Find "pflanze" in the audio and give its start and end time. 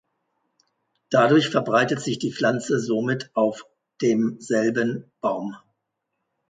2.33-2.79